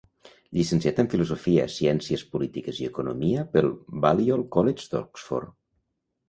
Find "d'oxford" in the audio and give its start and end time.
4.95-5.55